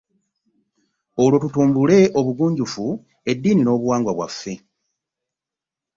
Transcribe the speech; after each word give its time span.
Olwo 1.21 1.37
tutumbule 1.43 1.99
obugunjufu, 2.19 2.85
eddiini 3.31 3.61
n'obuwangwa 3.63 4.11
bwaffe. 4.17 4.53